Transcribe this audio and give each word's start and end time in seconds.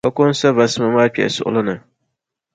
O 0.09 0.11
ko 0.19 0.25
n-sa 0.29 0.49
va 0.59 0.65
sima 0.71 0.87
maa 0.95 1.11
kpɛhi 1.13 1.29
suɣili 1.35 1.61
ni. 1.67 1.75